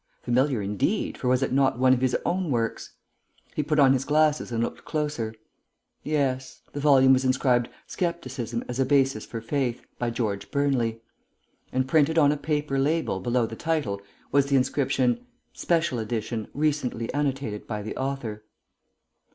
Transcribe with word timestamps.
Familiar 0.23 0.63
indeed, 0.63 1.15
for 1.15 1.27
was 1.27 1.43
it 1.43 1.51
not 1.53 1.77
one 1.77 1.93
of 1.93 2.01
his 2.01 2.17
own 2.25 2.49
works? 2.49 2.93
He 3.53 3.61
put 3.61 3.77
on 3.77 3.93
his 3.93 4.03
glasses 4.03 4.51
and 4.51 4.63
looked 4.63 4.83
closer. 4.83 5.35
Yes: 6.01 6.61
the 6.73 6.79
volume 6.79 7.13
was 7.13 7.23
inscribed 7.23 7.69
Scepticism 7.85 8.63
as 8.67 8.79
a 8.79 8.85
Basis 8.97 9.27
for 9.27 9.41
Faith, 9.41 9.85
by 9.99 10.09
George 10.09 10.49
Burnley. 10.49 11.03
And 11.71 11.87
printed 11.87 12.17
on 12.17 12.31
a 12.31 12.35
paper 12.37 12.79
label 12.79 13.19
below 13.19 13.45
the 13.45 13.55
title, 13.55 14.01
was 14.31 14.47
the 14.47 14.55
inscription, 14.55 15.23
"Special 15.53 15.99
Edition, 15.99 16.47
recently 16.55 17.13
annotated 17.13 17.67
by 17.67 17.83
the 17.83 17.95
Author." 17.95 18.43